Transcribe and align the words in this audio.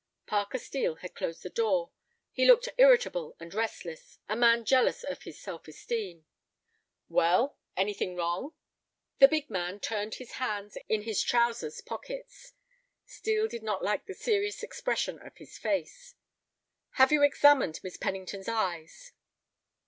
Parker 0.25 0.57
Steel 0.57 0.95
had 0.95 1.13
closed 1.13 1.43
the 1.43 1.49
door. 1.51 1.91
He 2.31 2.47
looked 2.47 2.67
irritable 2.79 3.35
and 3.39 3.53
restless, 3.53 4.17
a 4.27 4.35
man 4.35 4.65
jealous 4.65 5.03
of 5.03 5.21
his 5.21 5.39
self 5.39 5.67
esteem. 5.67 6.25
"Well? 7.07 7.59
Anything 7.77 8.15
wrong?" 8.15 8.55
The 9.19 9.27
big 9.27 9.51
man 9.51 9.79
turned 9.79 10.13
with 10.13 10.17
his 10.17 10.31
hands 10.41 10.75
in 10.89 11.03
his 11.03 11.21
trousers 11.21 11.81
pockets. 11.81 12.53
Steel 13.05 13.47
did 13.47 13.61
not 13.61 13.83
like 13.83 14.07
the 14.07 14.15
serious 14.15 14.63
expression 14.63 15.19
of 15.21 15.37
his 15.37 15.59
face. 15.59 16.15
"Have 16.93 17.11
you 17.11 17.21
examined 17.21 17.79
Miss 17.83 17.97
Pennington's 17.97 18.47
eyes?" 18.49 19.13